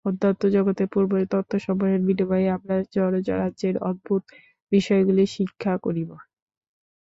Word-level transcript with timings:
অধ্যাত্ম-জগতের 0.05 0.87
অপূর্ব 0.89 1.11
তত্ত্বসমূহের 1.31 2.01
বিনিময়ে 2.07 2.47
আমরা 2.55 2.75
জড়রাজ্যের 2.95 3.75
অদ্ভুত 3.89 4.21
বিষয়গুলি 4.71 5.23
শিক্ষা 5.35 5.73
করিব। 5.85 6.09